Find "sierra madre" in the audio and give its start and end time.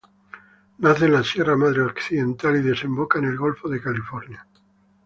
1.23-1.81